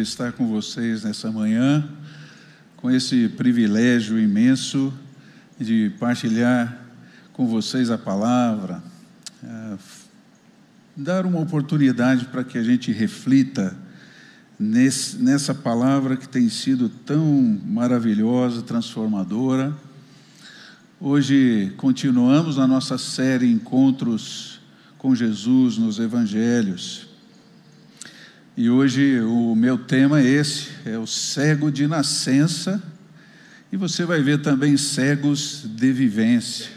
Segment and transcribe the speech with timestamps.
[0.00, 1.88] estar com vocês nessa manhã,
[2.76, 4.92] com esse privilégio imenso
[5.58, 6.78] de partilhar
[7.32, 8.82] com vocês a palavra,
[9.44, 9.76] é,
[10.96, 13.76] dar uma oportunidade para que a gente reflita
[14.58, 17.24] nesse, nessa palavra que tem sido tão
[17.66, 19.74] maravilhosa, transformadora.
[20.98, 24.60] Hoje continuamos a nossa série Encontros
[24.98, 27.09] com Jesus nos Evangelhos.
[28.60, 32.78] E hoje o meu tema é esse, é o cego de nascença,
[33.72, 36.68] e você vai ver também cegos de vivência,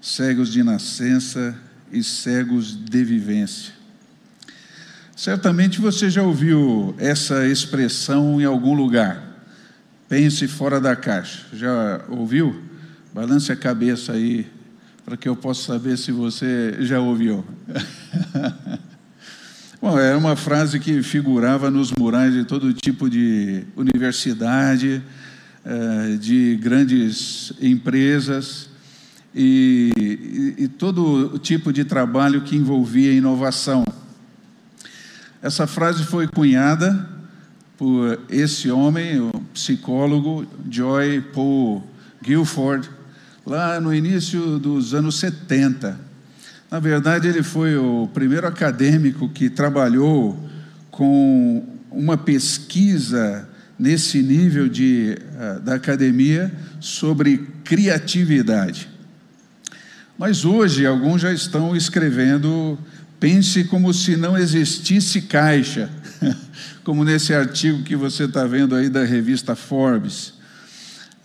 [0.00, 1.54] cegos de nascença
[1.92, 3.74] e cegos de vivência.
[5.14, 9.22] Certamente você já ouviu essa expressão em algum lugar.
[10.08, 11.44] Pense fora da caixa.
[11.52, 12.62] Já ouviu?
[13.12, 14.50] Balance a cabeça aí
[15.04, 17.44] para que eu possa saber se você já ouviu.
[19.82, 25.02] Bom, era uma frase que figurava nos murais de todo tipo de universidade,
[25.64, 28.70] eh, de grandes empresas
[29.34, 33.84] e, e, todo tipo de trabalho que envolvia inovação.
[35.42, 37.04] Essa frase foi cunhada
[37.76, 41.84] por esse homem, o psicólogo Joy Paul
[42.22, 42.88] Guilford,
[43.44, 46.11] lá no início dos anos 70.
[46.72, 50.48] Na verdade, ele foi o primeiro acadêmico que trabalhou
[50.90, 53.46] com uma pesquisa
[53.78, 56.50] nesse nível de, uh, da academia
[56.80, 58.88] sobre criatividade.
[60.16, 62.78] Mas hoje, alguns já estão escrevendo,
[63.20, 65.90] pense como se não existisse caixa,
[66.84, 70.32] como nesse artigo que você está vendo aí da revista Forbes.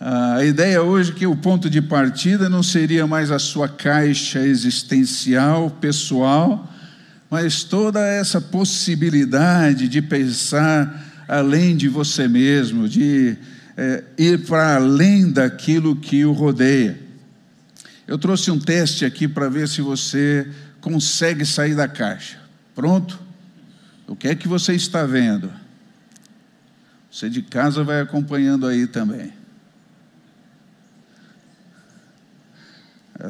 [0.00, 4.46] A ideia hoje é que o ponto de partida não seria mais a sua caixa
[4.46, 6.72] existencial, pessoal,
[7.28, 13.36] mas toda essa possibilidade de pensar além de você mesmo, de
[13.76, 16.98] é, ir para além daquilo que o rodeia.
[18.06, 20.48] Eu trouxe um teste aqui para ver se você
[20.80, 22.38] consegue sair da caixa.
[22.72, 23.18] Pronto?
[24.06, 25.52] O que é que você está vendo?
[27.10, 29.37] Você de casa vai acompanhando aí também.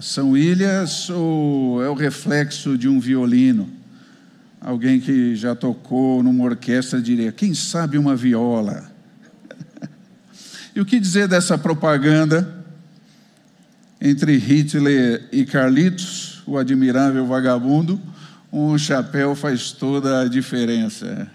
[0.03, 3.71] São ilhas ou é o reflexo de um violino?
[4.61, 8.91] Alguém que já tocou numa orquestra diria: quem sabe uma viola?
[10.77, 12.57] e o que dizer dessa propaganda
[13.99, 17.99] entre Hitler e Carlitos, o admirável vagabundo?
[18.53, 21.31] Um chapéu faz toda a diferença.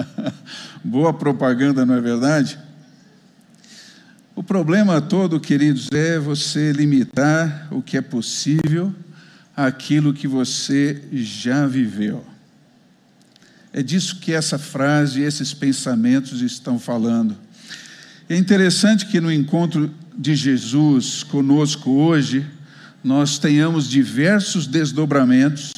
[0.84, 2.58] Boa propaganda, não é verdade?
[4.38, 8.94] O problema todo, queridos, é você limitar o que é possível
[9.56, 12.24] àquilo que você já viveu.
[13.72, 17.36] É disso que essa frase, esses pensamentos estão falando.
[18.28, 22.46] É interessante que no encontro de Jesus conosco hoje,
[23.02, 25.72] nós tenhamos diversos desdobramentos.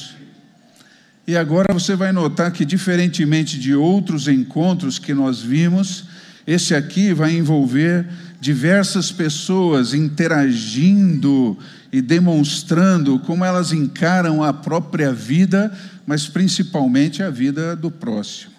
[1.25, 6.03] E agora você vai notar que, diferentemente de outros encontros que nós vimos,
[6.45, 8.05] esse aqui vai envolver
[8.41, 11.55] diversas pessoas interagindo
[11.93, 15.71] e demonstrando como elas encaram a própria vida,
[16.07, 18.51] mas principalmente a vida do próximo.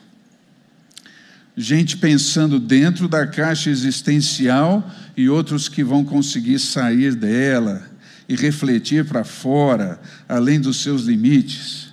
[1.57, 7.83] Gente pensando dentro da caixa existencial e outros que vão conseguir sair dela
[8.29, 11.89] e refletir para fora, além dos seus limites.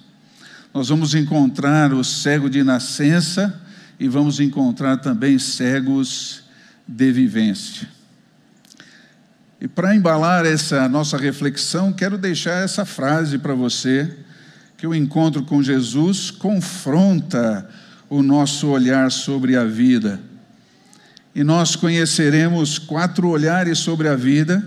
[0.72, 3.60] Nós vamos encontrar o cego de nascença
[4.00, 6.48] e vamos encontrar também cegos
[6.90, 7.88] de vivência.
[9.62, 14.12] E para embalar essa nossa reflexão, quero deixar essa frase para você,
[14.76, 17.70] que o encontro com Jesus confronta
[18.10, 20.20] o nosso olhar sobre a vida.
[21.36, 24.66] E nós conheceremos quatro olhares sobre a vida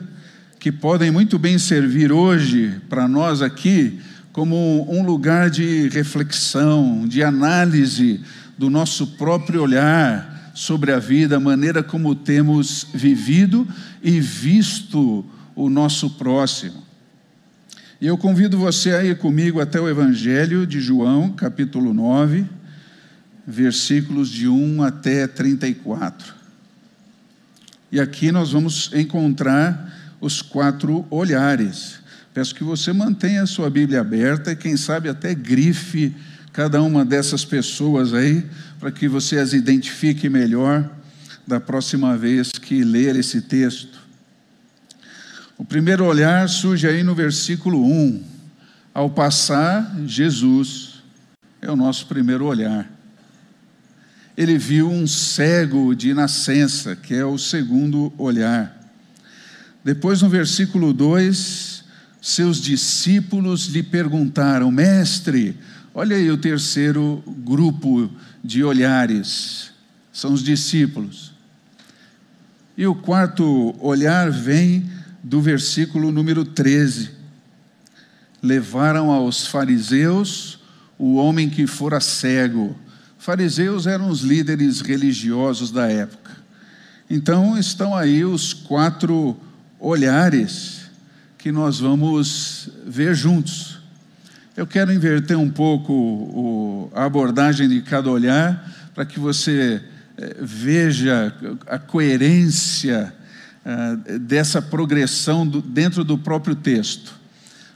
[0.60, 4.00] que podem muito bem servir hoje para nós aqui
[4.32, 8.20] como um lugar de reflexão, de análise
[8.56, 13.66] do nosso próprio olhar sobre a vida, a maneira como temos vivido
[14.02, 16.82] e visto o nosso próximo.
[18.00, 22.44] E eu convido você a ir comigo até o Evangelho de João, capítulo 9,
[23.46, 26.34] versículos de 1 até 34.
[27.90, 32.00] E aqui nós vamos encontrar os quatro olhares.
[32.32, 36.14] Peço que você mantenha a sua Bíblia aberta e, quem sabe, até grife
[36.52, 38.44] cada uma dessas pessoas aí,
[38.78, 40.90] para que você as identifique melhor
[41.46, 44.00] da próxima vez que ler esse texto.
[45.56, 48.22] O primeiro olhar surge aí no versículo 1.
[48.92, 51.02] Ao passar, Jesus
[51.60, 52.90] é o nosso primeiro olhar.
[54.36, 58.78] ele viu um cego de nascença, que é o segundo olhar.
[59.84, 61.84] Depois, no versículo 2,
[62.20, 65.56] seus discípulos lhe perguntaram: Mestre,
[65.94, 68.10] olha aí o terceiro grupo
[68.42, 69.70] de olhares,
[70.12, 71.32] são os discípulos.
[72.76, 74.90] E o quarto olhar vem
[75.22, 77.10] do versículo número 13.
[78.42, 80.58] Levaram aos fariseus
[80.98, 82.76] o homem que fora cego.
[83.18, 86.32] Fariseus eram os líderes religiosos da época.
[87.08, 89.38] Então estão aí os quatro
[89.78, 90.82] olhares
[91.36, 93.81] que nós vamos ver juntos.
[94.54, 99.82] Eu quero inverter um pouco a abordagem de cada olhar para que você
[100.18, 101.34] eh, veja
[101.66, 103.14] a coerência
[103.64, 107.14] ah, dessa progressão dentro do próprio texto.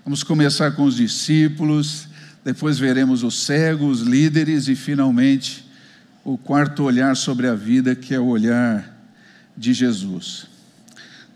[0.05, 2.08] Vamos começar com os discípulos,
[2.44, 5.67] depois veremos os cegos, os líderes e, finalmente,
[6.22, 8.94] o quarto olhar sobre a vida, que é o olhar
[9.56, 10.46] de Jesus.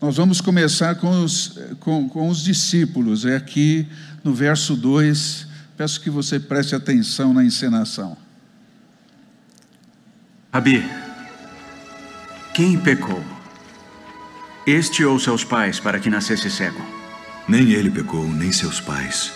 [0.00, 3.87] Nós vamos começar com os, com, com os discípulos, é aqui
[4.25, 5.47] no verso 2.
[5.76, 8.17] Peço que você preste atenção na encenação.
[10.50, 10.82] Rabi,
[12.55, 13.23] quem pecou?
[14.67, 16.81] Este ou seus pais para que nascesse cego?
[17.46, 19.32] Nem ele pecou, nem seus pais.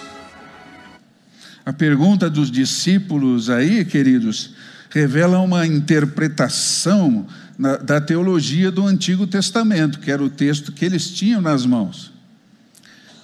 [1.67, 4.55] A pergunta dos discípulos aí, queridos,
[4.89, 7.27] revela uma interpretação
[7.59, 12.13] na, da teologia do Antigo Testamento, que era o texto que eles tinham nas mãos,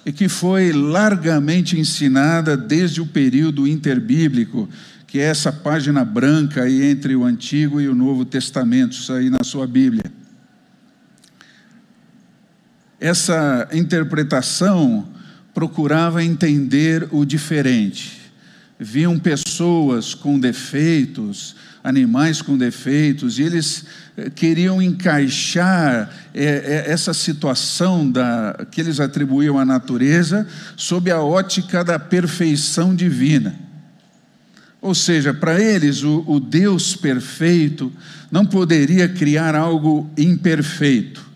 [0.05, 4.67] e que foi largamente ensinada desde o período interbíblico,
[5.05, 9.29] que é essa página branca aí entre o Antigo e o Novo Testamento, isso aí
[9.29, 10.05] na sua Bíblia.
[12.99, 15.07] Essa interpretação
[15.53, 18.21] procurava entender o diferente
[18.83, 23.85] viam pessoas com defeitos, animais com defeitos, e eles
[24.15, 30.47] eh, queriam encaixar eh, eh, essa situação da, que eles atribuíam à natureza
[30.77, 33.55] sob a ótica da perfeição divina.
[34.81, 37.91] Ou seja, para eles, o, o Deus perfeito
[38.31, 41.29] não poderia criar algo imperfeito.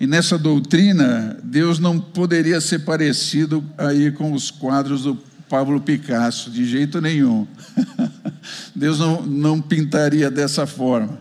[0.00, 5.14] E nessa doutrina, Deus não poderia ser parecido aí com os quadros do
[5.48, 7.46] Pablo Picasso, de jeito nenhum.
[8.74, 11.18] Deus não, não pintaria dessa forma.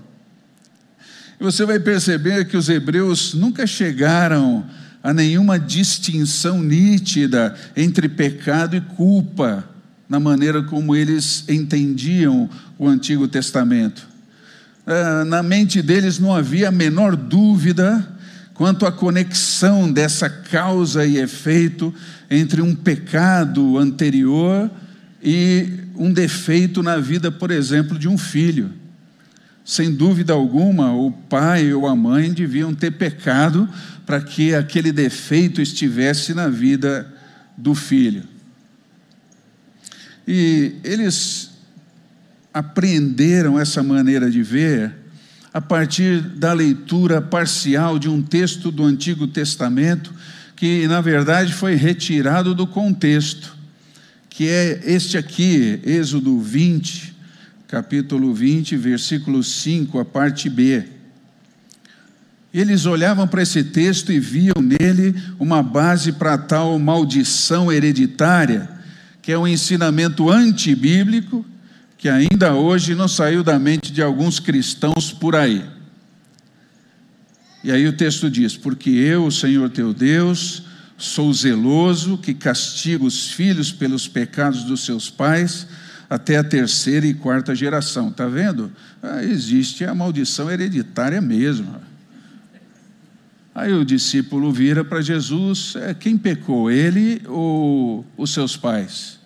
[1.39, 4.65] Você vai perceber que os hebreus nunca chegaram
[5.01, 9.63] a nenhuma distinção nítida entre pecado e culpa,
[10.09, 14.07] na maneira como eles entendiam o Antigo Testamento.
[14.85, 18.05] Ah, na mente deles não havia a menor dúvida
[18.53, 21.93] quanto à conexão dessa causa e efeito
[22.29, 24.69] entre um pecado anterior
[25.21, 28.71] e um defeito na vida, por exemplo, de um filho.
[29.65, 33.69] Sem dúvida alguma, o pai ou a mãe deviam ter pecado
[34.05, 37.07] para que aquele defeito estivesse na vida
[37.55, 38.23] do filho.
[40.27, 41.51] E eles
[42.53, 44.95] apreenderam essa maneira de ver
[45.53, 50.13] a partir da leitura parcial de um texto do Antigo Testamento,
[50.55, 53.58] que na verdade foi retirado do contexto,
[54.39, 57.13] que é este aqui, Êxodo 20,
[57.67, 60.85] capítulo 20, versículo 5, a parte B.
[62.53, 68.69] Eles olhavam para esse texto e viam nele uma base para tal maldição hereditária,
[69.21, 71.45] que é um ensinamento antibíblico
[71.97, 75.65] que ainda hoje não saiu da mente de alguns cristãos por aí.
[77.61, 80.63] E aí o texto diz: Porque eu, o Senhor teu Deus,
[80.99, 85.65] sou zeloso, que castigo os filhos pelos pecados dos seus pais,
[86.09, 88.09] até a terceira e quarta geração.
[88.09, 88.71] Está vendo?
[89.01, 91.73] Ah, existe a maldição hereditária mesmo.
[93.55, 99.19] Aí o discípulo vira para Jesus: é, quem pecou, ele ou os seus pais?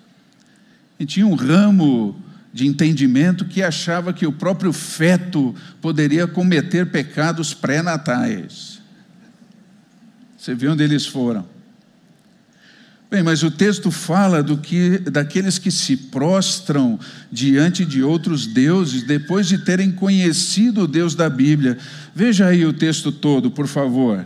[0.99, 2.15] E tinha um ramo
[2.53, 8.79] de entendimento que achava que o próprio feto poderia cometer pecados pré-natais.
[10.37, 11.52] Você viu onde eles foram?
[13.13, 16.99] Bem, mas o texto fala do que daqueles que se prostram
[17.31, 21.77] diante de outros deuses depois de terem conhecido o Deus da Bíblia.
[22.15, 24.25] Veja aí o texto todo, por favor.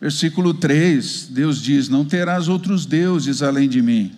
[0.00, 4.12] Versículo 3, Deus diz: Não terás outros deuses além de mim.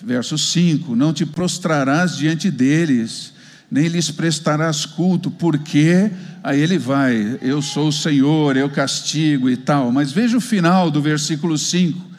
[0.00, 3.32] Verso 5: Não te prostrarás diante deles,
[3.68, 6.08] nem lhes prestarás culto, porque
[6.40, 9.90] aí ele vai, eu sou o Senhor, eu castigo e tal.
[9.90, 12.09] Mas veja o final do versículo 5,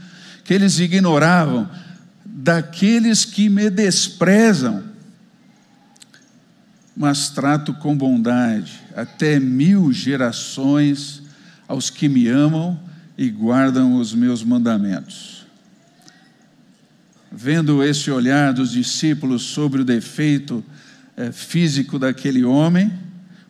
[0.43, 1.69] que eles ignoravam,
[2.25, 4.89] daqueles que me desprezam.
[6.95, 11.23] mas trato com bondade até mil gerações
[11.67, 12.79] aos que me amam
[13.17, 15.45] e guardam os meus mandamentos.
[17.31, 20.63] Vendo esse olhar dos discípulos sobre o defeito
[21.15, 22.91] é, físico daquele homem,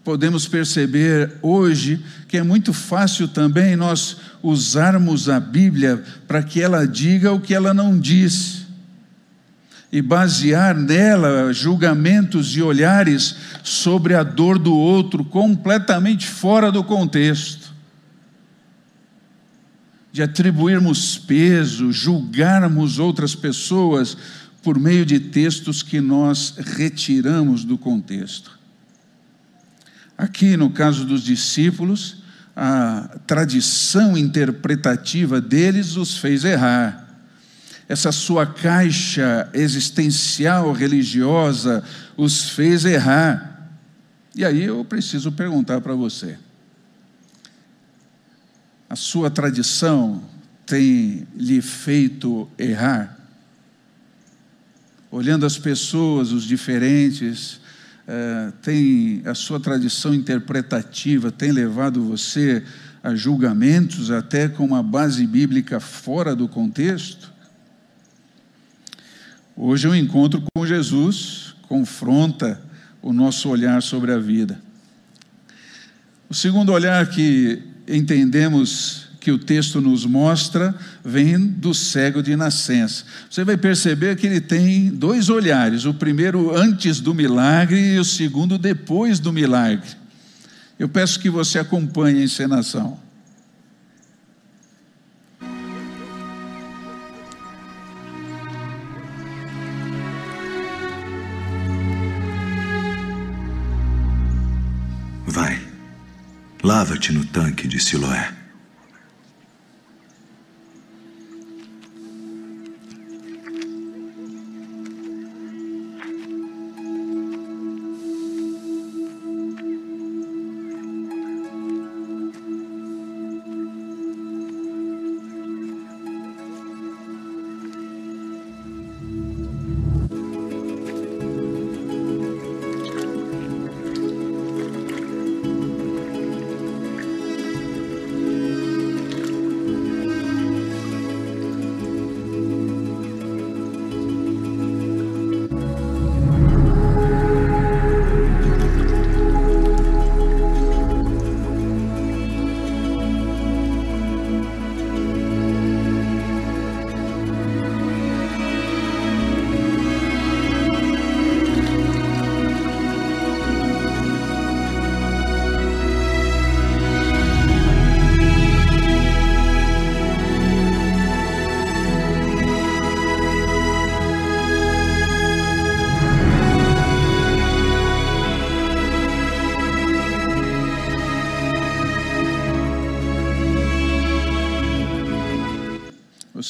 [0.04, 6.88] podemos perceber hoje que é muito fácil também nós usarmos a Bíblia para que ela
[6.88, 8.62] diga o que ela não diz
[9.92, 17.72] e basear nela julgamentos e olhares sobre a dor do outro completamente fora do contexto.
[20.14, 24.18] De atribuirmos peso, julgarmos outras pessoas
[24.64, 28.61] por meio de textos que nós retiramos do contexto.
[30.22, 32.18] Aqui, no caso dos discípulos,
[32.56, 37.08] a tradição interpretativa deles os fez errar.
[37.90, 41.84] Essa sua caixa existencial religiosa
[42.16, 43.68] os fez errar.
[44.36, 46.38] E aí eu preciso perguntar para você:
[48.88, 50.22] a sua tradição
[50.68, 53.18] tem lhe feito errar?
[55.10, 57.61] Olhando as pessoas, os diferentes,
[58.14, 62.62] é, tem a sua tradição interpretativa tem levado você
[63.02, 67.32] a julgamentos até com uma base bíblica fora do contexto?
[69.56, 72.62] Hoje o um encontro com Jesus confronta
[73.02, 74.62] o nosso olhar sobre a vida.
[76.30, 80.76] O segundo olhar que entendemos que o texto nos mostra
[81.06, 83.06] vem do cego de nascença.
[83.30, 88.04] Você vai perceber que ele tem dois olhares: o primeiro antes do milagre e o
[88.04, 89.88] segundo depois do milagre.
[90.78, 93.00] Eu peço que você acompanhe a encenação.
[105.28, 105.62] Vai,
[106.64, 108.41] lava-te no tanque de Siloé.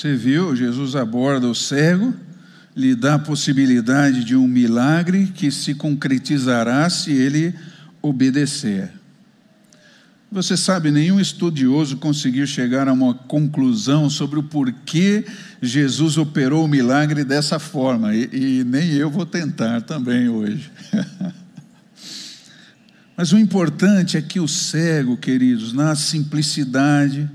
[0.02, 2.12] Você viu, Jesus aborda o cego,
[2.76, 7.54] lhe dá a possibilidade de um milagre que se concretizará se ele
[8.02, 8.92] obedecer.
[10.32, 15.24] Você sabe, nenhum estudioso conseguiu chegar a uma conclusão sobre o porquê
[15.62, 20.72] Jesus operou o milagre dessa forma, e, e nem eu vou tentar também hoje.
[23.16, 27.30] Mas o importante é que o cego, queridos, na simplicidade,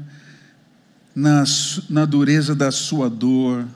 [1.17, 1.45] na,
[1.89, 3.67] na dureza da sua dor,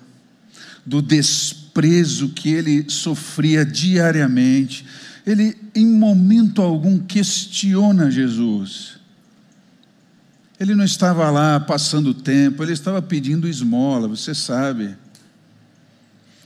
[0.85, 4.85] do desprezo que ele sofria diariamente.
[5.27, 8.99] Ele, em momento algum, questiona Jesus.
[10.59, 14.95] Ele não estava lá passando tempo, ele estava pedindo esmola, você sabe.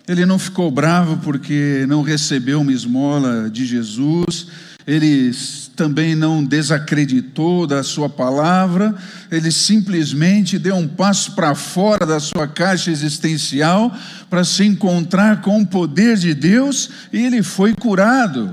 [0.07, 4.47] Ele não ficou bravo porque não recebeu uma esmola de Jesus,
[4.87, 5.33] ele
[5.75, 8.95] também não desacreditou da sua palavra,
[9.31, 13.95] ele simplesmente deu um passo para fora da sua caixa existencial
[14.31, 18.53] para se encontrar com o poder de Deus e ele foi curado.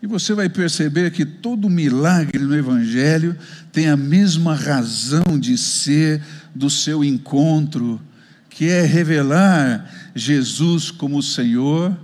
[0.00, 3.36] E você vai perceber que todo milagre no Evangelho
[3.72, 6.22] tem a mesma razão de ser
[6.54, 8.00] do seu encontro,
[8.48, 11.96] que é revelar Jesus como Senhor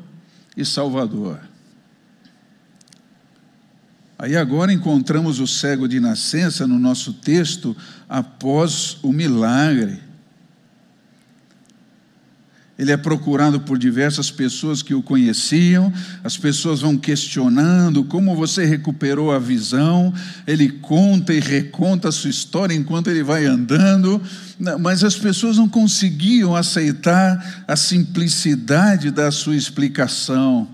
[0.57, 1.54] e Salvador.
[4.25, 7.77] Aí agora encontramos o cego de nascença no nosso texto
[8.09, 10.01] após o milagre.
[12.79, 15.93] Ele é procurado por diversas pessoas que o conheciam,
[16.25, 20.11] as pessoas vão questionando como você recuperou a visão.
[20.47, 24.23] Ele conta e reconta a sua história enquanto ele vai andando,
[24.81, 30.74] mas as pessoas não conseguiam aceitar a simplicidade da sua explicação.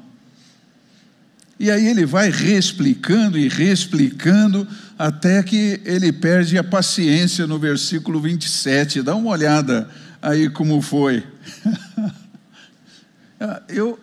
[1.61, 4.67] E aí ele vai reexplicando e reexplicando,
[4.99, 9.03] até que ele perde a paciência no versículo 27.
[9.03, 9.87] Dá uma olhada
[10.23, 11.23] aí como foi.
[13.43, 13.99] Ah, eu,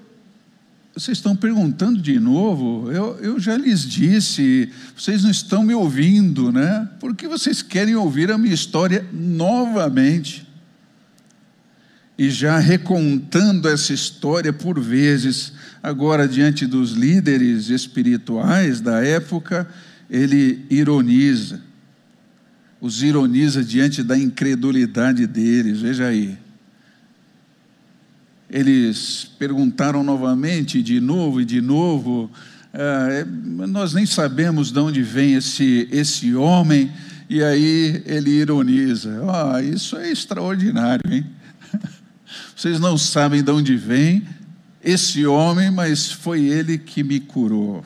[0.95, 2.91] vocês estão perguntando de novo?
[2.91, 6.89] Eu, eu já lhes disse, vocês não estão me ouvindo, né?
[6.99, 10.47] Por que vocês querem ouvir a minha história novamente?
[12.17, 19.67] E já recontando essa história por vezes, agora diante dos líderes espirituais da época,
[20.09, 21.61] ele ironiza.
[22.79, 26.37] Os ironiza diante da incredulidade deles, veja aí.
[28.49, 32.31] Eles perguntaram novamente, de novo e de novo.
[32.73, 33.25] Ah,
[33.67, 36.91] nós nem sabemos de onde vem esse, esse homem,
[37.29, 41.25] e aí ele ironiza: oh, Isso é extraordinário, hein?
[42.55, 44.23] Vocês não sabem de onde vem
[44.87, 47.83] esse homem, mas foi ele que me curou.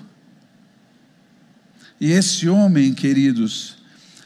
[2.00, 3.78] E esse homem, queridos,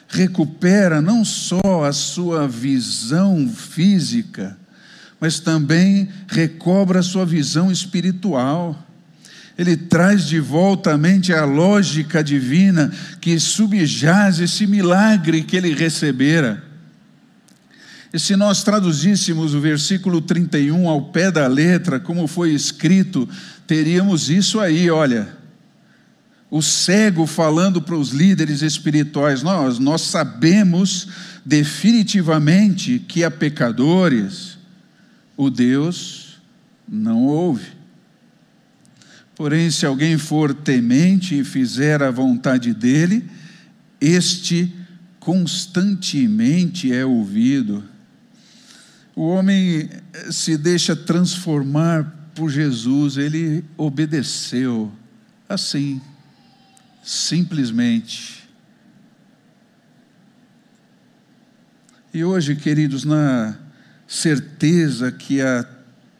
[0.10, 4.58] recupera não só a sua visão física,
[5.22, 8.78] mas também recobra a sua visão espiritual.
[9.58, 12.92] Ele traz de volta à mente a lógica divina
[13.22, 16.62] que subjaz esse milagre que ele recebera.
[18.16, 23.28] E se nós traduzíssemos o versículo 31 ao pé da letra, como foi escrito,
[23.68, 25.36] teríamos isso aí, olha.
[26.50, 31.10] O cego falando para os líderes espirituais: Nós, nós sabemos
[31.46, 34.58] definitivamente que há pecadores,
[35.36, 36.40] o Deus
[36.88, 37.68] não ouve.
[39.36, 43.30] Porém, se alguém for temente e fizer a vontade dele,
[44.00, 44.74] este
[45.20, 47.84] constantemente é ouvido.
[49.16, 49.90] O homem
[50.30, 52.04] se deixa transformar
[52.36, 54.92] por Jesus, ele obedeceu,
[55.48, 56.02] assim,
[57.02, 58.44] simplesmente.
[62.14, 63.58] E hoje, queridos, na
[64.06, 65.66] certeza que a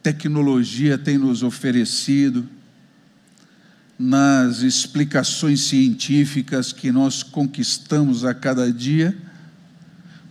[0.02, 2.48] tecnologia tem nos oferecido,
[3.98, 9.16] nas explicações científicas que nós conquistamos a cada dia,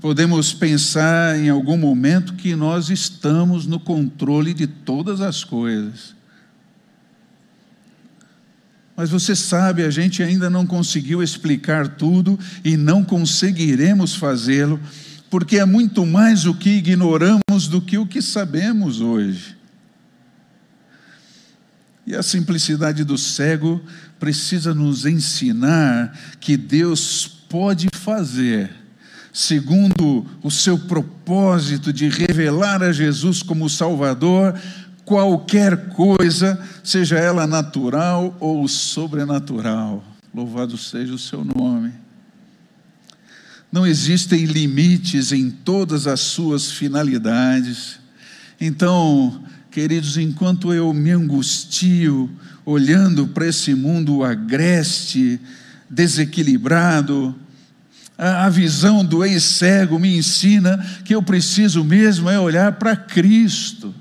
[0.05, 6.13] podemos pensar em algum momento que nós estamos no controle de todas as coisas.
[8.95, 14.79] Mas você sabe, a gente ainda não conseguiu explicar tudo e não conseguiremos fazê-lo
[15.27, 19.57] porque é muito mais o que ignoramos do que o que sabemos hoje.
[22.05, 23.83] E a simplicidade do cego
[24.19, 28.84] precisa nos ensinar que Deus pode fazer,
[29.35, 34.57] segundo o seu propósito de revelar a Jesus como Salvador,
[35.03, 40.01] qualquer coisa, seja ela natural ou sobrenatural.
[40.33, 41.91] Louvado seja o seu nome.
[43.69, 47.99] Não existem limites em todas as suas finalidades.
[48.59, 52.31] Então, queridos, enquanto eu me angustio
[52.65, 55.41] olhando para esse mundo agreste,
[55.89, 57.35] desequilibrado,
[58.17, 63.93] a, visão do ex-cego me ensina que eu preciso mesmo é olhar para Cristo.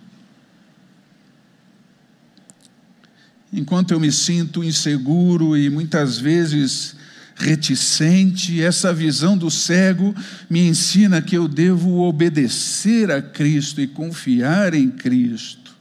[3.52, 6.96] Enquanto eu me sinto inseguro e muitas vezes
[7.36, 10.14] reticente, essa visão do cego
[10.48, 15.74] me ensina que eu devo obedecer a Cristo e confiar em Cristo.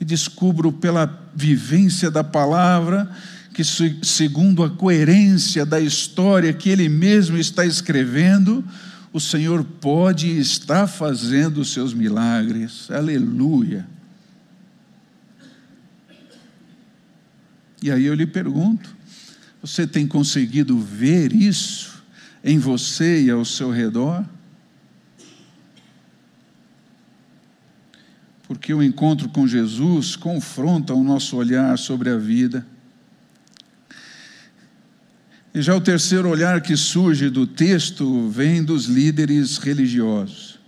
[0.00, 3.10] E descubro pela vivência da palavra
[3.54, 3.62] que,
[4.04, 8.64] segundo a coerência da história que ele mesmo está escrevendo,
[9.12, 12.90] o Senhor pode e está fazendo os seus milagres.
[12.90, 13.86] Aleluia.
[17.80, 18.96] E aí eu lhe pergunto:
[19.62, 22.02] você tem conseguido ver isso
[22.42, 24.24] em você e ao seu redor?
[28.48, 32.66] Porque o encontro com Jesus confronta o nosso olhar sobre a vida.
[35.54, 40.58] E já o terceiro olhar que surge do texto vem dos líderes religiosos.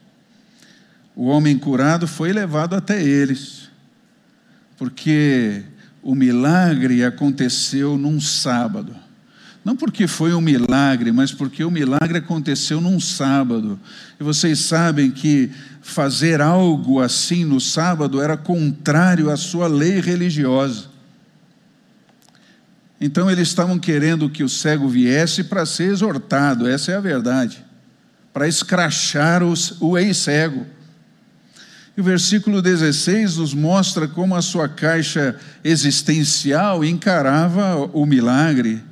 [1.17, 3.69] O homem curado foi levado até eles,
[4.77, 5.63] porque
[6.03, 8.95] o milagre aconteceu num sábado.
[9.65, 13.81] Não porque foi um milagre, mas porque o milagre aconteceu num sábado.
[14.21, 15.51] E vocês sabem que
[15.83, 20.96] fazer algo assim no sábado era contrário à sua lei religiosa.
[23.01, 27.65] Então eles estavam querendo que o cego viesse para ser exortado, essa é a verdade,
[28.33, 30.67] para escrachar os, o ex-cego.
[31.97, 38.83] E o versículo 16 nos mostra como a sua caixa existencial encarava o milagre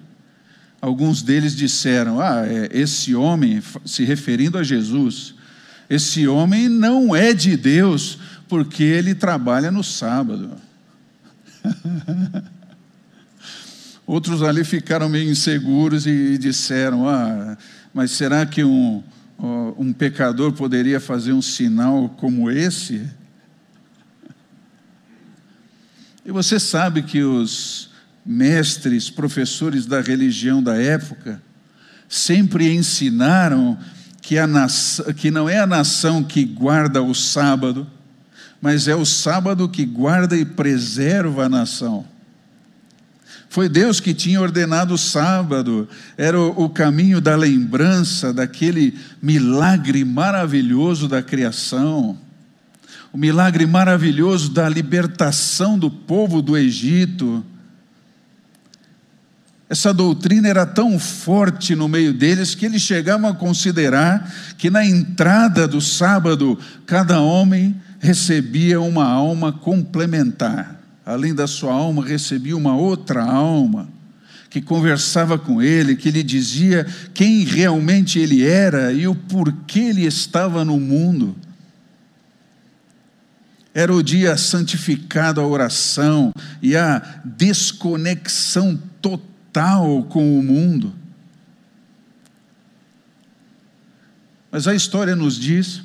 [0.85, 5.35] alguns deles disseram: Ah, é, esse homem, se referindo a Jesus,
[5.89, 10.51] esse homem não é de Deus, porque ele trabalha no sábado.
[14.07, 17.57] Outros ali ficaram meio inseguros e disseram: Ah,
[17.93, 19.03] mas será que um,
[19.79, 23.03] um pecador poderia fazer um sinal como esse?
[26.25, 27.91] E você sabe que os
[28.25, 31.43] mestres, professores da religião da época,
[32.09, 33.79] sempre ensinaram
[34.23, 37.87] que, a nação, que não é a nação que guarda o sábado,
[38.61, 42.07] mas é o sábado que guarda e preserva a nação.
[43.55, 45.89] Foi Deus que tinha ordenado o sábado,
[46.19, 52.19] era o, caminho da lembrança daquele milagre maravilhoso da criação,
[53.13, 57.45] o milagre maravilhoso da libertação do povo do Egito,
[59.71, 64.85] essa doutrina era tão forte no meio deles que eles chegavam a considerar que na
[64.85, 70.74] entrada do sábado cada homem recebia uma alma complementar.
[71.05, 73.89] Além da sua alma, recebia uma outra alma
[74.49, 80.07] que conversava com ele, que lhe dizia quem realmente ele era e o porquê ele
[80.07, 81.35] estava no mundo.
[83.75, 90.95] Era o dia santificado à oração e à desconexão total com o mundo.
[94.53, 95.83] Mas a história nos diz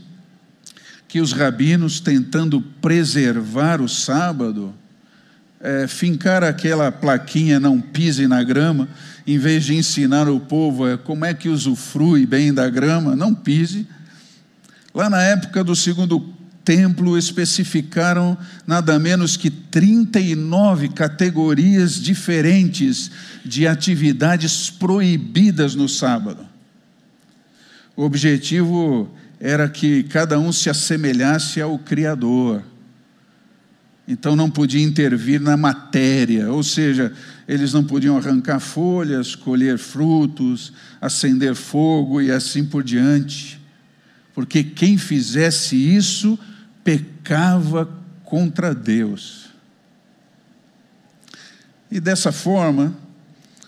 [1.08, 4.76] que os rabinos, tentando preservar o sábado,
[5.62, 8.88] é, fincar aquela plaquinha não pise na grama,
[9.28, 13.34] em vez de ensinar o povo é, como é que usufrui bem da grama, não
[13.34, 13.86] pise.
[14.94, 23.12] Lá na época do segundo templo especificaram nada menos que 39 categorias diferentes
[23.44, 26.46] de atividades proibidas no sábado.
[27.96, 32.64] O objetivo era que cada um se assemelhasse ao Criador.
[34.12, 37.14] Então não podia intervir na matéria, ou seja,
[37.48, 43.62] eles não podiam arrancar folhas, colher frutos, acender fogo e assim por diante.
[44.34, 46.40] Porque quem fizesse isso
[46.84, 47.88] pecava
[48.24, 49.52] contra Deus.
[51.92, 52.98] E dessa forma,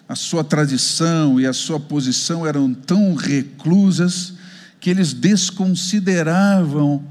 [0.10, 4.34] a sua tradição e a sua posição eram tão reclusas
[4.80, 7.04] que eles desconsideravam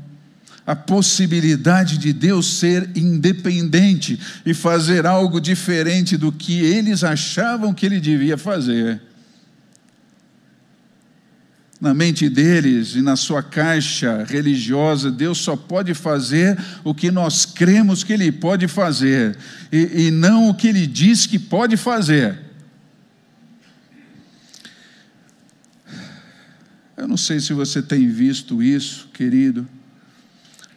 [0.71, 7.85] a possibilidade de Deus ser independente e fazer algo diferente do que eles achavam que
[7.85, 9.01] ele devia fazer
[11.81, 17.47] na mente deles e na sua caixa religiosa, Deus só pode fazer o que nós
[17.47, 19.37] cremos que Ele pode fazer,
[19.73, 22.39] e, e não o que Ele diz que pode fazer.
[26.99, 29.67] Eu não sei se você tem visto isso, querido,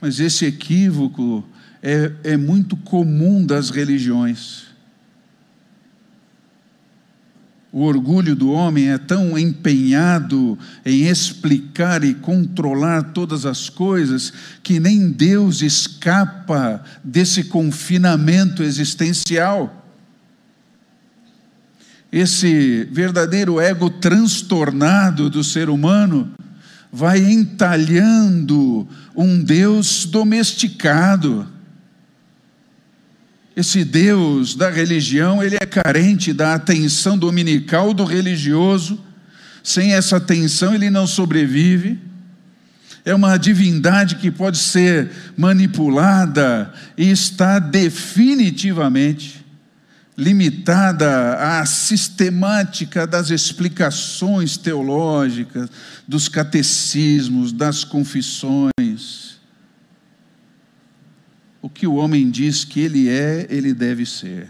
[0.04, 1.42] mas esse equívoco
[1.82, 4.63] é, é muito comum das religiões.
[7.72, 14.78] O orgulho do homem é tão empenhado em explicar e controlar todas as coisas que
[14.78, 19.88] nem Deus escapa desse confinamento existencial.
[22.12, 26.30] Esse verdadeiro ego transtornado do ser humano
[26.93, 31.51] vai entalhando um Deus domesticado
[33.56, 38.99] esse Deus da religião, ele é carente da atenção dominical do religioso.
[39.63, 41.99] Sem essa atenção, ele não sobrevive.
[43.06, 49.42] É uma divindade que pode ser manipulada e está definitivamente
[50.17, 55.69] limitada à sistemática das explicações teológicas,
[56.08, 59.34] dos catecismos, das confissões
[61.63, 64.49] o que o homem diz que ele é, ele deve ser.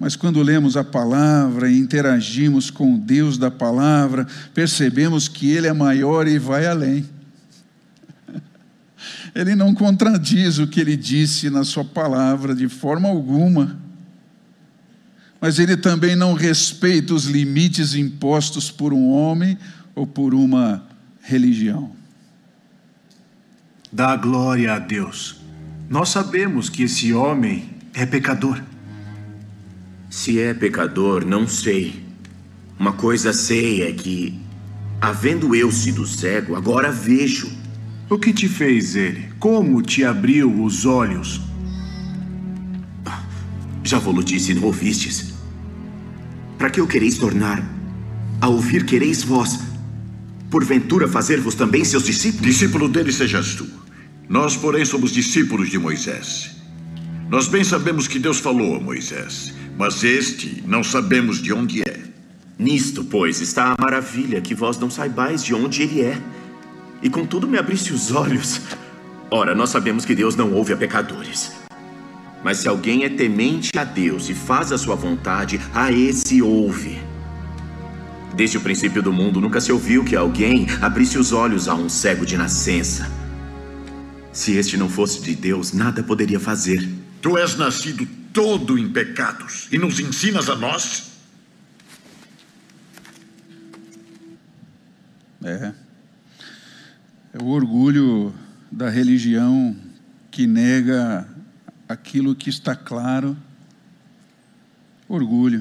[0.00, 5.66] Mas quando lemos a palavra e interagimos com o Deus da palavra, percebemos que Ele
[5.66, 7.08] é maior e vai além.
[9.34, 13.80] Ele não contradiz o que ele disse na Sua palavra de forma alguma.
[15.40, 19.58] mas ele também não respeita os limites impostos por um homem
[19.94, 20.82] ou por uma
[21.20, 21.92] religião.
[23.92, 25.36] Dá glória a Deus.
[25.88, 28.58] Nós sabemos que esse homem é pecador.
[30.08, 32.02] Se é pecador, não sei.
[32.78, 34.40] Uma coisa sei é que,
[34.98, 37.52] havendo eu sido cego, agora vejo.
[38.14, 39.28] O que te fez ele?
[39.40, 41.40] Como te abriu os olhos?
[43.82, 45.34] Já vos disse, não ouvistes?
[46.56, 47.60] Para que o quereis tornar?
[48.40, 49.58] A ouvir quereis vós?
[50.48, 52.46] Porventura fazer-vos também seus discípulos?
[52.46, 53.66] Discípulo dele sejas tu.
[54.28, 56.54] Nós, porém, somos discípulos de Moisés.
[57.28, 62.00] Nós bem sabemos que Deus falou a Moisés, mas este não sabemos de onde é.
[62.56, 66.22] Nisto, pois, está a maravilha que vós não saibais de onde ele é.
[67.04, 68.62] E contudo me abriste os olhos.
[69.30, 71.52] Ora, nós sabemos que Deus não ouve a pecadores.
[72.42, 76.98] Mas se alguém é temente a Deus e faz a sua vontade, a esse ouve.
[78.34, 81.90] Desde o princípio do mundo nunca se ouviu que alguém abrisse os olhos a um
[81.90, 83.06] cego de nascença.
[84.32, 86.88] Se este não fosse de Deus, nada poderia fazer.
[87.20, 91.12] Tu és nascido todo em pecados e nos ensinas a nós?
[95.44, 95.83] É.
[97.36, 98.32] É o orgulho
[98.70, 99.74] da religião
[100.30, 101.26] que nega
[101.88, 103.36] aquilo que está claro.
[105.08, 105.60] Orgulho.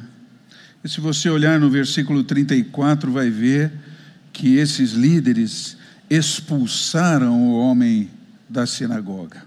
[0.84, 3.72] E se você olhar no versículo 34, vai ver
[4.32, 5.76] que esses líderes
[6.08, 8.08] expulsaram o homem
[8.48, 9.44] da sinagoga.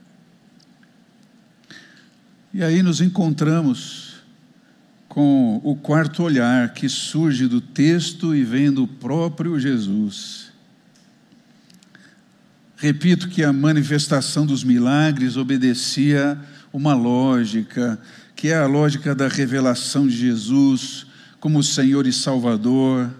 [2.53, 4.17] E aí nos encontramos
[5.09, 10.46] com o quarto olhar que surge do texto e vem do próprio Jesus.
[12.77, 16.39] Repito que a manifestação dos milagres obedecia
[16.71, 17.99] uma lógica,
[18.35, 21.07] que é a lógica da revelação de Jesus
[21.41, 23.11] como Senhor e Salvador,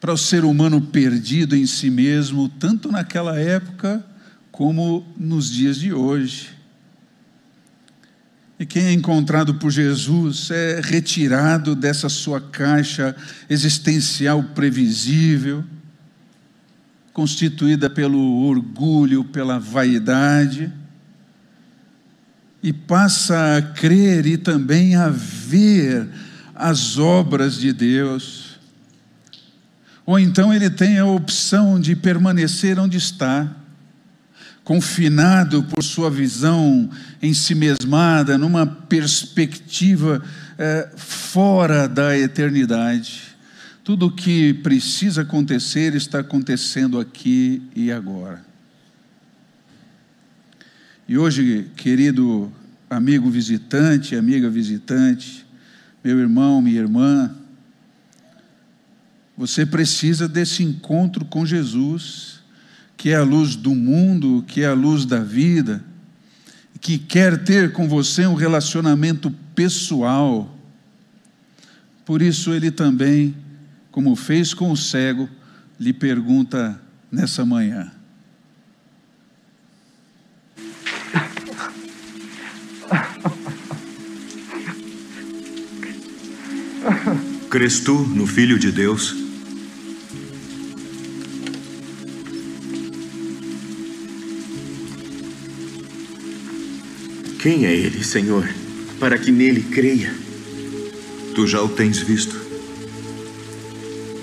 [0.00, 4.02] para o ser humano perdido em si mesmo, tanto naquela época
[4.50, 6.50] como nos dias de hoje.
[8.58, 13.14] E quem é encontrado por Jesus é retirado dessa sua caixa
[13.50, 15.64] existencial previsível,
[17.18, 20.72] constituída pelo orgulho, pela vaidade,
[22.62, 26.08] e passa a crer e também a ver
[26.54, 28.60] as obras de Deus.
[30.06, 33.50] Ou então ele tem a opção de permanecer onde está,
[34.62, 36.88] confinado por sua visão
[37.20, 40.22] em si mesmada, numa perspectiva
[40.56, 43.27] é, fora da eternidade.
[43.88, 48.44] Tudo o que precisa acontecer está acontecendo aqui e agora.
[51.08, 52.52] E hoje, querido
[52.90, 55.46] amigo visitante, amiga visitante,
[56.04, 57.34] meu irmão, minha irmã,
[59.34, 62.40] você precisa desse encontro com Jesus,
[62.94, 65.82] que é a luz do mundo, que é a luz da vida,
[66.78, 70.54] que quer ter com você um relacionamento pessoal.
[72.04, 73.34] Por isso, ele também,
[73.98, 75.28] como fez com o cego,
[75.76, 76.80] lhe pergunta
[77.10, 77.90] nessa manhã:
[87.50, 89.16] Crês tu no Filho de Deus?
[97.40, 98.48] Quem é ele, Senhor,
[99.00, 100.14] para que nele creia?
[101.34, 102.47] Tu já o tens visto.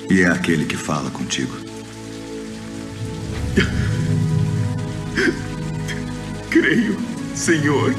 [0.09, 1.55] E é aquele que fala contigo.
[6.49, 6.97] Creio,
[7.33, 7.93] Senhor.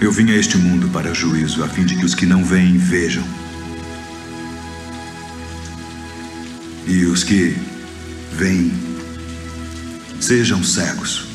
[0.00, 2.76] Eu vim a este mundo para juízo, a fim de que os que não veem
[2.76, 3.24] vejam.
[6.86, 7.56] E os que
[8.32, 8.72] veem
[10.20, 11.25] sejam cegos.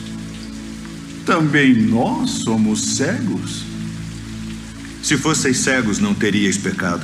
[1.42, 3.64] Também nós somos cegos.
[5.02, 7.04] Se fosseis cegos, não teríeis pecado.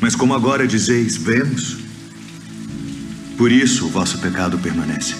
[0.00, 1.78] Mas como agora dizeis, vemos,
[3.36, 5.16] por isso o vosso pecado permanece.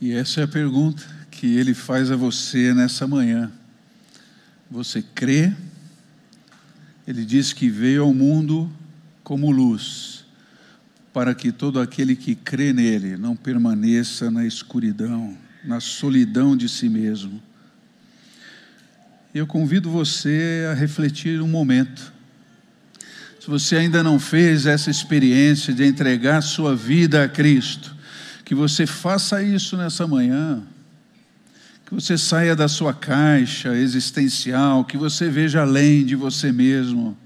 [0.00, 3.48] E essa é a pergunta que ele faz a você nessa manhã.
[4.68, 5.52] Você crê?
[7.06, 8.68] Ele diz que veio ao mundo
[9.22, 10.24] como luz,
[11.12, 16.88] para que todo aquele que crê nele não permaneça na escuridão, na solidão de si
[16.88, 17.40] mesmo.
[19.32, 22.12] Eu convido você a refletir um momento.
[23.38, 27.94] Se você ainda não fez essa experiência de entregar sua vida a Cristo,
[28.44, 30.66] que você faça isso nessa manhã.
[31.88, 37.16] Que você saia da sua caixa existencial, que você veja além de você mesmo.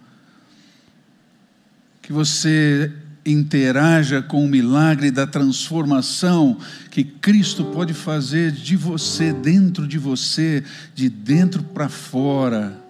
[2.00, 2.92] Que você
[3.26, 6.56] interaja com o milagre da transformação
[6.92, 10.62] que Cristo pode fazer de você, dentro de você,
[10.94, 12.80] de dentro para fora,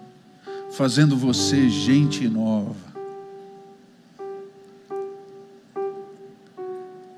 [0.77, 2.75] fazendo você gente nova.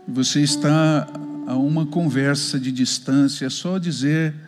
[0.08, 1.10] Você está
[1.46, 4.45] a uma conversa de distância, é só dizer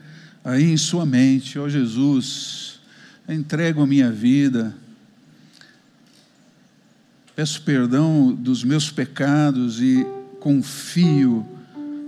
[0.47, 2.79] aí em sua mente: Ó oh Jesus,
[3.27, 4.75] entrego a minha vida
[7.37, 10.03] Peço perdão dos meus pecados e
[10.39, 11.45] confio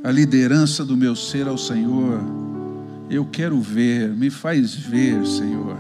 [0.03, 2.19] a liderança do meu ser ao Senhor.
[3.11, 5.77] Eu quero ver, me faz ver, Senhor.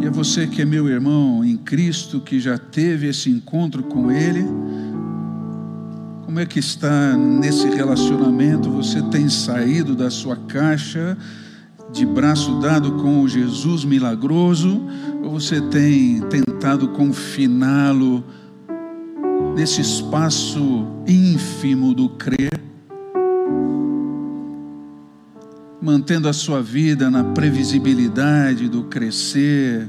[0.00, 4.10] E a você que é meu irmão em Cristo, que já teve esse encontro com
[4.10, 4.44] Ele,
[6.36, 8.70] como é que está nesse relacionamento?
[8.72, 11.16] Você tem saído da sua caixa
[11.90, 14.82] de braço dado com o Jesus milagroso,
[15.24, 18.22] ou você tem tentado confiná-lo
[19.56, 22.60] nesse espaço ínfimo do crer,
[25.80, 29.88] mantendo a sua vida na previsibilidade do crescer,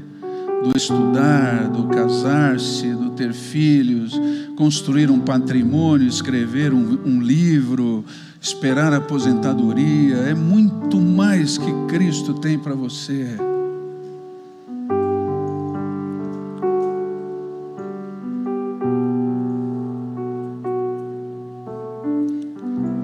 [0.62, 4.18] do estudar, do casar-se, do ter filhos,
[4.56, 8.04] construir um patrimônio, escrever um, um livro,
[8.40, 13.36] esperar a aposentadoria, é muito mais que Cristo tem para você.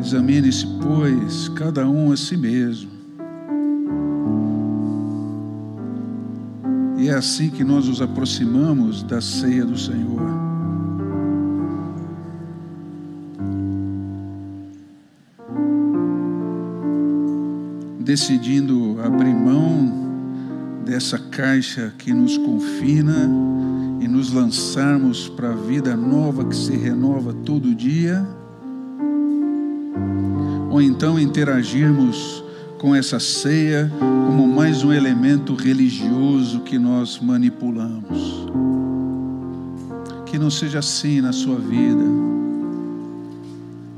[0.01, 2.93] Examine-se, pois, cada um a si mesmo.
[7.05, 10.23] E é assim que nós nos aproximamos da ceia do Senhor.
[18.01, 23.29] decidindo abrir mão dessa caixa que nos confina
[24.01, 28.27] e nos lançarmos para a vida nova que se renova todo dia,
[30.71, 32.43] ou então interagirmos
[32.85, 38.47] com essa ceia como mais um elemento religioso que nós manipulamos.
[40.27, 42.05] Que não seja assim na sua vida,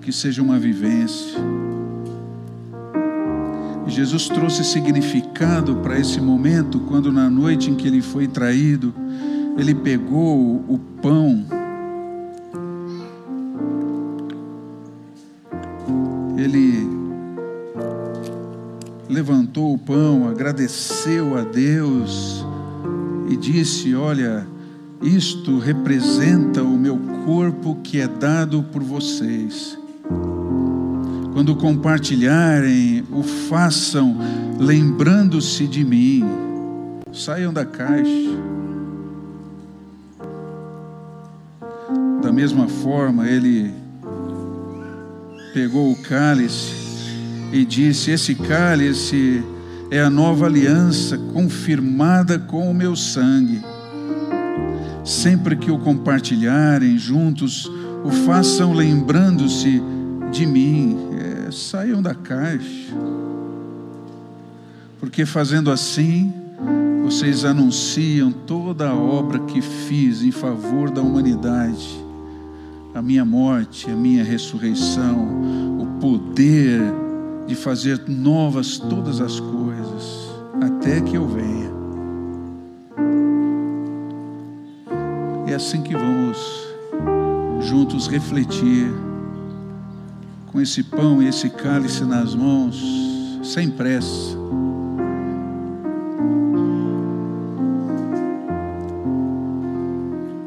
[0.02, 1.36] que seja uma vivência
[3.88, 8.94] Jesus trouxe significado para esse momento, quando na noite em que ele foi traído,
[9.56, 11.44] ele pegou o pão,
[20.66, 22.44] agradeceu a Deus
[23.28, 24.46] e disse: Olha,
[25.00, 29.78] isto representa o meu corpo que é dado por vocês.
[31.32, 34.16] Quando compartilharem, o façam
[34.58, 36.24] lembrando-se de mim.
[37.12, 38.36] Saiam da caixa.
[42.22, 43.72] Da mesma forma, ele
[45.54, 46.74] pegou o cálice
[47.52, 49.44] e disse: Esse cálice
[49.90, 53.62] é a nova aliança confirmada com o meu sangue.
[55.04, 57.70] Sempre que o compartilharem juntos,
[58.04, 59.82] o façam lembrando-se
[60.32, 61.06] de mim
[61.52, 62.94] saiam da caixa.
[64.98, 66.32] Porque fazendo assim,
[67.04, 72.04] vocês anunciam toda a obra que fiz em favor da humanidade,
[72.94, 75.28] a minha morte, a minha ressurreição,
[75.78, 76.80] o poder
[77.46, 79.65] de fazer novas todas as coisas,
[80.66, 81.70] até que eu venha.
[85.46, 86.38] É assim que vamos
[87.60, 88.92] juntos refletir
[90.46, 92.80] com esse pão e esse cálice nas mãos,
[93.42, 94.36] sem pressa.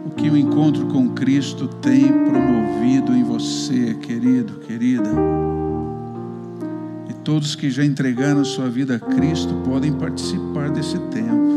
[0.06, 5.49] O que o encontro com Cristo tem promovido em você, querido, querida.
[7.24, 11.50] Todos que já entregaram sua vida a Cristo podem participar desse tempo.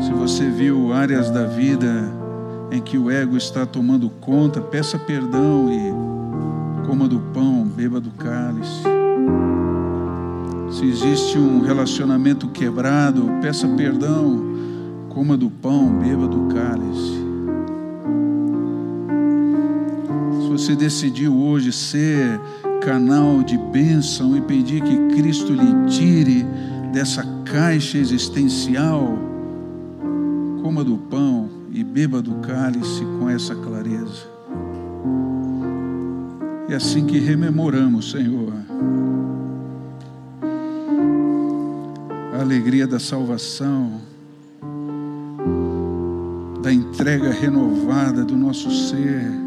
[0.00, 2.10] Se você viu áreas da vida
[2.70, 8.10] em que o ego está tomando conta, peça perdão e coma do pão, beba do
[8.10, 8.82] cálice.
[10.70, 14.42] Se existe um relacionamento quebrado, peça perdão,
[15.08, 17.23] coma do pão, beba do cálice.
[20.56, 22.40] Você decidiu hoje ser
[22.80, 26.46] canal de bênção e pedir que Cristo lhe tire
[26.92, 29.18] dessa caixa existencial,
[30.62, 34.28] coma do pão e beba do cálice com essa clareza.
[36.68, 38.52] É assim que rememoramos, Senhor,
[42.32, 44.00] a alegria da salvação,
[46.62, 49.43] da entrega renovada do nosso ser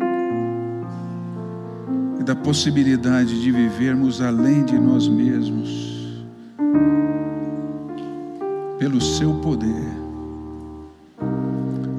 [2.27, 6.27] da possibilidade de vivermos além de nós mesmos,
[8.77, 9.87] pelo Seu poder.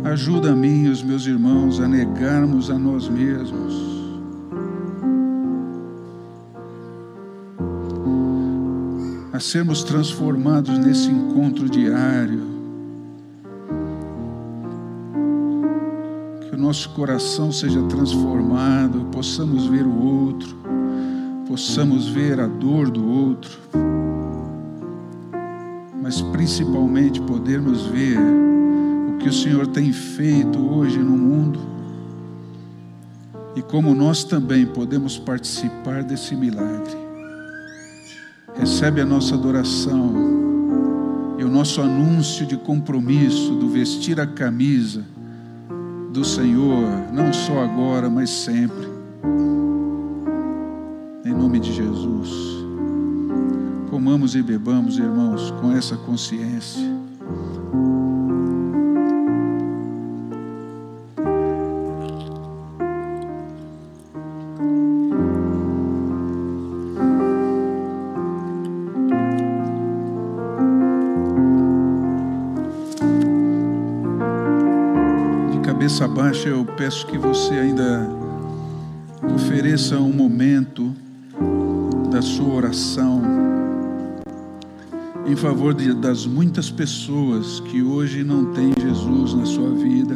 [0.04, 3.96] Ajuda a mim e os meus irmãos a negarmos a nós mesmos
[9.32, 12.57] a sermos transformados nesse encontro diário.
[16.68, 20.54] Nosso coração seja transformado, possamos ver o outro,
[21.46, 23.58] possamos ver a dor do outro,
[26.02, 31.58] mas principalmente podermos ver o que o Senhor tem feito hoje no mundo
[33.56, 36.98] e como nós também podemos participar desse milagre.
[38.58, 40.12] Recebe a nossa adoração
[41.38, 45.16] e o nosso anúncio de compromisso do vestir a camisa
[46.18, 48.88] do Senhor, não só agora, mas sempre.
[51.24, 52.28] Em nome de Jesus.
[53.88, 56.97] Comamos e bebamos, irmãos, com essa consciência.
[75.89, 78.07] Cabeça baixa, eu peço que você ainda
[79.34, 80.95] ofereça um momento
[82.11, 83.22] da sua oração
[85.24, 90.14] em favor de, das muitas pessoas que hoje não têm Jesus na sua vida.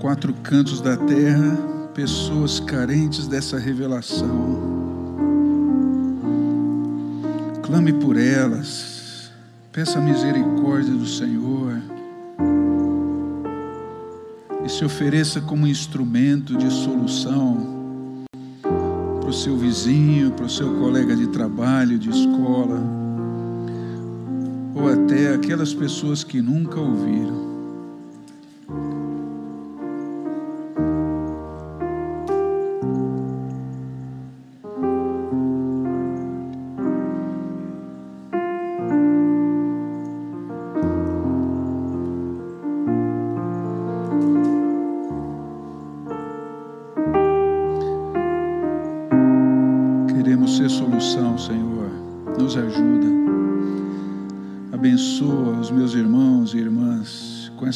[0.00, 1.56] Quatro cantos da terra,
[1.94, 4.26] pessoas carentes dessa revelação.
[7.62, 8.95] Clame por elas
[9.76, 11.82] Peça a misericórdia do Senhor
[14.64, 18.24] e se ofereça como instrumento de solução
[19.20, 22.82] para o seu vizinho, para o seu colega de trabalho, de escola,
[24.74, 27.55] ou até aquelas pessoas que nunca ouviram.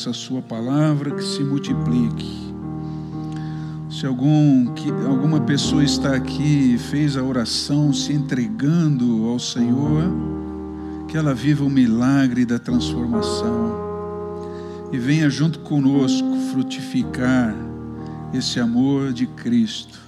[0.01, 2.55] Essa sua palavra que se multiplique.
[3.91, 10.05] Se algum, que, alguma pessoa está aqui e fez a oração se entregando ao Senhor,
[11.07, 13.91] que ela viva o milagre da transformação
[14.91, 17.55] e venha junto conosco frutificar
[18.33, 19.99] esse amor de Cristo.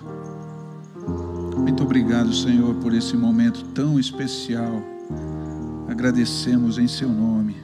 [1.62, 4.82] Muito obrigado, Senhor, por esse momento tão especial.
[5.88, 7.56] Agradecemos em Seu nome.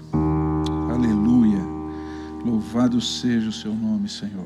[2.44, 4.38] Louvado seja o seu nome, Senhor.